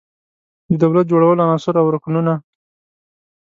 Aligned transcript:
د 0.69 0.71
دولت 0.83 1.05
جوړولو 1.11 1.45
عناصر 1.45 1.73
او 1.81 1.87
رکنونه 1.95 2.33